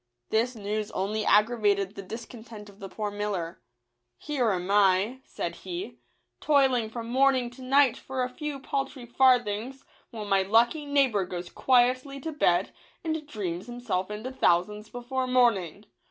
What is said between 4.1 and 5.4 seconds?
Here am I,"